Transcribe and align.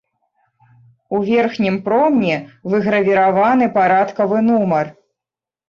У 1.17 1.19
верхнім 1.27 1.77
промні 1.89 2.35
выгравіраваны 2.75 3.71
парадкавы 3.79 4.45
нумар. 4.51 4.93